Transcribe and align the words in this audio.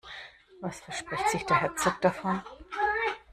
Was 0.63 0.79
verspricht 0.79 1.29
sich 1.29 1.45
der 1.45 1.61
Herzog 1.61 2.01
davon? 2.01 2.41